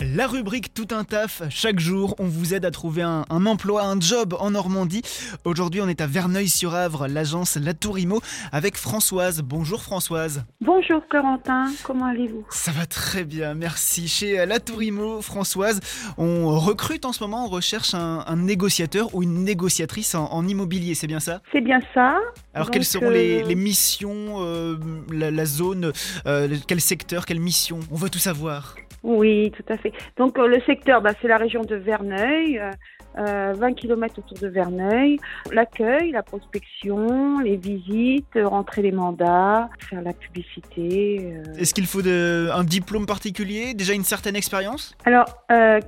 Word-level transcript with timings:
La 0.00 0.28
rubrique 0.28 0.72
Tout 0.74 0.86
un 0.92 1.02
taf, 1.02 1.42
chaque 1.50 1.80
jour 1.80 2.14
on 2.20 2.26
vous 2.26 2.54
aide 2.54 2.64
à 2.64 2.70
trouver 2.70 3.02
un, 3.02 3.24
un 3.30 3.46
emploi, 3.46 3.82
un 3.82 3.98
job 3.98 4.36
en 4.38 4.52
Normandie. 4.52 5.02
Aujourd'hui 5.44 5.80
on 5.80 5.88
est 5.88 6.00
à 6.00 6.06
Verneuil-sur-Avre, 6.06 7.08
l'agence 7.08 7.56
La 7.56 7.74
Tourimo 7.74 8.20
avec 8.52 8.76
Françoise. 8.76 9.42
Bonjour 9.42 9.82
Françoise. 9.82 10.44
Bonjour 10.60 11.02
Corentin, 11.10 11.72
comment 11.82 12.04
allez-vous? 12.06 12.46
Ça 12.48 12.70
va 12.70 12.86
très 12.86 13.24
bien, 13.24 13.54
merci. 13.54 14.06
Chez 14.06 14.46
La 14.46 14.60
Tourimo, 14.60 15.20
Françoise, 15.20 15.80
on 16.16 16.56
recrute 16.60 17.04
en 17.04 17.12
ce 17.12 17.24
moment, 17.24 17.46
on 17.46 17.48
recherche 17.48 17.92
un, 17.92 18.22
un 18.24 18.36
négociateur 18.36 19.12
ou 19.16 19.24
une 19.24 19.42
négociatrice 19.42 20.14
en, 20.14 20.26
en 20.26 20.46
immobilier, 20.46 20.94
c'est 20.94 21.08
bien 21.08 21.18
ça? 21.18 21.42
C'est 21.50 21.60
bien 21.60 21.80
ça 21.92 22.18
Alors 22.54 22.68
Donc, 22.68 22.74
quelles 22.74 22.84
seront 22.84 23.10
les, 23.10 23.42
euh, 23.42 23.46
les 23.48 23.56
missions, 23.56 24.44
euh, 24.44 24.76
la, 25.10 25.32
la 25.32 25.44
zone, 25.44 25.92
euh, 26.26 26.56
quel 26.68 26.80
secteur, 26.80 27.26
quelle 27.26 27.40
mission? 27.40 27.80
On 27.90 27.96
veut 27.96 28.10
tout 28.10 28.20
savoir. 28.20 28.76
Oui, 29.02 29.52
tout 29.56 29.72
à 29.72 29.76
fait. 29.76 29.92
Donc 30.16 30.38
euh, 30.38 30.46
le 30.48 30.60
secteur, 30.62 31.00
bah, 31.00 31.10
c'est 31.20 31.28
la 31.28 31.36
région 31.36 31.62
de 31.62 31.76
Verneuil, 31.76 32.58
euh, 32.58 32.70
euh, 33.18 33.52
20 33.56 33.72
km 33.74 34.18
autour 34.18 34.38
de 34.38 34.48
Verneuil. 34.48 35.18
L'accueil, 35.52 36.10
la 36.10 36.22
prospection, 36.22 37.38
les 37.38 37.56
visites, 37.56 38.26
euh, 38.36 38.46
rentrer 38.46 38.82
les 38.82 38.92
mandats, 38.92 39.68
faire 39.88 40.02
la 40.02 40.12
publicité. 40.12 41.32
euh. 41.46 41.54
Est-ce 41.58 41.74
qu'il 41.74 41.86
faut 41.86 42.02
de- 42.02 42.48
un 42.52 42.64
diplôme 42.64 43.06
particulier, 43.06 43.74
déjà 43.74 43.92
une 43.94 44.04
certaine 44.04 44.36
expérience? 44.36 44.94
Alors, 45.04 45.26
euh, 45.52 45.80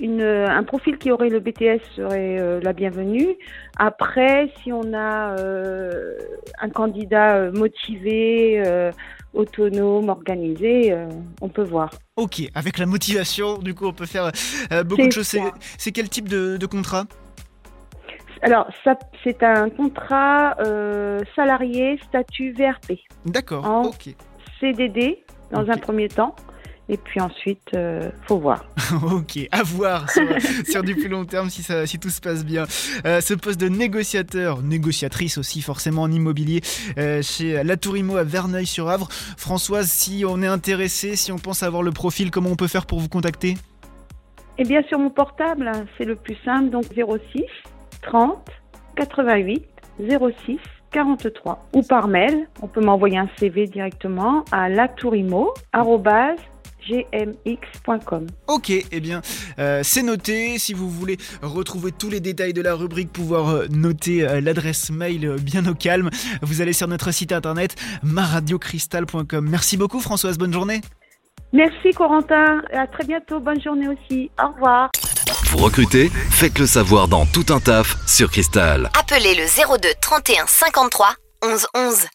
une, 0.00 0.22
un 0.22 0.62
profil 0.64 0.98
qui 0.98 1.12
aurait 1.12 1.28
le 1.28 1.38
BTS 1.40 1.80
serait 1.94 2.38
euh, 2.40 2.60
la 2.62 2.72
bienvenue. 2.72 3.28
Après, 3.78 4.50
si 4.62 4.72
on 4.72 4.92
a 4.92 5.38
euh, 5.38 6.14
un 6.60 6.68
candidat 6.68 7.36
euh, 7.36 7.52
motivé, 7.52 8.60
euh, 8.66 8.90
autonome, 9.34 10.08
organisé, 10.08 10.92
euh, 10.92 11.08
on 11.40 11.48
peut 11.48 11.62
voir. 11.64 11.90
Ok, 12.16 12.42
avec 12.54 12.78
la 12.78 12.86
motivation, 12.86 13.58
du 13.58 13.74
coup, 13.74 13.86
on 13.86 13.92
peut 13.92 14.06
faire 14.06 14.30
euh, 14.72 14.82
beaucoup 14.84 15.06
de 15.06 15.12
choses. 15.12 15.26
C'est- 15.78 15.92
quel 15.92 16.08
type 16.08 16.28
de, 16.28 16.56
de 16.56 16.66
contrat? 16.66 17.04
Alors, 18.42 18.66
c'est 19.22 19.42
un 19.42 19.70
contrat 19.70 20.56
euh, 20.60 21.20
salarié 21.34 21.98
statut 22.06 22.52
VRP, 22.52 22.98
D'accord, 23.24 23.64
ok. 23.86 24.14
CDD 24.60 25.24
dans 25.50 25.68
un 25.70 25.76
premier 25.76 26.08
temps, 26.08 26.34
et 26.88 26.96
puis 26.96 27.20
ensuite, 27.20 27.70
euh, 27.74 28.10
faut 28.26 28.38
voir. 28.38 28.64
ok, 29.02 29.48
à 29.50 29.62
voir 29.62 30.10
sur, 30.10 30.22
sur 30.66 30.82
du 30.82 30.94
plus 30.94 31.08
long 31.08 31.24
terme 31.24 31.48
si, 31.48 31.62
ça, 31.62 31.86
si 31.86 31.98
tout 31.98 32.10
se 32.10 32.20
passe 32.20 32.44
bien. 32.44 32.64
Euh, 33.06 33.20
ce 33.20 33.34
poste 33.34 33.60
de 33.60 33.68
négociateur, 33.68 34.62
négociatrice 34.62 35.38
aussi 35.38 35.62
forcément 35.62 36.02
en 36.02 36.10
immobilier 36.10 36.60
euh, 36.98 37.22
chez 37.22 37.62
La 37.64 37.76
Tourimo 37.76 38.16
à 38.16 38.24
Verneuil-sur-Avre. 38.24 39.08
Françoise, 39.36 39.90
si 39.90 40.24
on 40.26 40.42
est 40.42 40.46
intéressé, 40.46 41.16
si 41.16 41.32
on 41.32 41.38
pense 41.38 41.62
avoir 41.62 41.82
le 41.82 41.92
profil, 41.92 42.30
comment 42.30 42.50
on 42.50 42.56
peut 42.56 42.68
faire 42.68 42.86
pour 42.86 43.00
vous 43.00 43.08
contacter? 43.08 43.54
Et 44.58 44.64
bien 44.64 44.82
sur 44.84 44.98
mon 44.98 45.10
portable, 45.10 45.70
c'est 45.98 46.04
le 46.04 46.16
plus 46.16 46.36
simple, 46.44 46.70
donc 46.70 46.84
06 46.94 47.44
30 48.02 48.38
88 48.96 49.64
06 49.98 50.58
43 50.92 51.66
ou 51.72 51.82
par 51.82 52.06
mail, 52.06 52.46
on 52.62 52.68
peut 52.68 52.80
m'envoyer 52.80 53.18
un 53.18 53.28
CV 53.38 53.66
directement 53.66 54.44
à 54.52 54.68
latourimo@gmx.com. 56.88 58.26
Ok, 58.48 58.70
eh 58.70 59.00
bien, 59.00 59.22
euh, 59.58 59.80
c'est 59.82 60.02
noté. 60.02 60.58
Si 60.58 60.74
vous 60.74 60.90
voulez 60.90 61.16
retrouver 61.42 61.92
tous 61.92 62.10
les 62.10 62.20
détails 62.20 62.52
de 62.52 62.62
la 62.62 62.74
rubrique, 62.74 63.12
pouvoir 63.12 63.48
euh, 63.50 63.66
noter 63.70 64.26
euh, 64.26 64.40
l'adresse 64.40 64.90
mail 64.90 65.26
euh, 65.26 65.36
bien 65.36 65.66
au 65.66 65.74
calme, 65.74 66.10
vous 66.42 66.60
allez 66.60 66.72
sur 66.72 66.88
notre 66.88 67.10
site 67.12 67.32
internet 67.32 67.76
maradiocristal.com. 68.02 69.48
Merci 69.48 69.76
beaucoup 69.76 70.00
Françoise, 70.00 70.38
bonne 70.38 70.52
journée. 70.52 70.80
Merci 71.52 71.90
Corentin, 71.92 72.62
et 72.72 72.76
à 72.76 72.86
très 72.86 73.04
bientôt, 73.04 73.38
bonne 73.38 73.62
journée 73.62 73.86
aussi. 73.88 74.30
Au 74.42 74.48
revoir. 74.48 74.90
Vous 75.44 75.58
recrutez? 75.58 76.08
Faites 76.30 76.58
le 76.58 76.66
savoir 76.66 77.06
dans 77.06 77.26
Tout 77.26 77.46
un 77.50 77.60
taf 77.60 77.96
sur 78.08 78.30
Cristal. 78.30 78.90
Appelez 78.98 79.34
le 79.36 79.78
02 79.78 79.88
31 80.00 80.46
53 80.46 81.14
11 81.44 81.66
11. 81.76 82.06